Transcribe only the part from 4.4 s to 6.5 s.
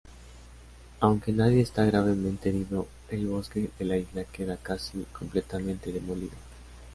casi completamente demolido.